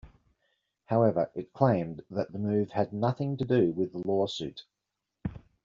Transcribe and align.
However, 0.87 1.29
it 1.35 1.53
claimed 1.53 2.01
that 2.09 2.31
the 2.31 2.39
move 2.39 2.71
had 2.71 2.91
nothing 2.91 3.37
to 3.37 3.45
do 3.45 3.71
with 3.71 3.91
the 3.91 3.99
lawsuit. 3.99 4.63